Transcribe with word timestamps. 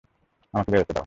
আমাকে 0.53 0.69
বেরোতে 0.71 0.91
দাও! 0.93 0.99